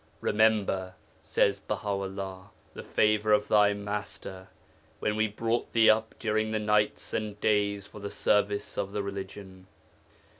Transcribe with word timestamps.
'Remember,' 0.19 0.95
says 1.23 1.59
Baha 1.59 1.89
'ullah, 1.89 2.49
'the 2.73 2.81
favour 2.81 3.33
of 3.33 3.47
thy 3.47 3.75
master, 3.75 4.47
when 4.99 5.15
we 5.15 5.27
brought 5.27 5.73
thee 5.73 5.91
up 5.91 6.15
during 6.17 6.49
the 6.49 6.57
nights 6.57 7.13
and 7.13 7.39
days 7.39 7.85
for 7.85 7.99
the 7.99 8.09
service 8.09 8.79
of 8.79 8.93
the 8.93 9.03
Religion. 9.03 9.67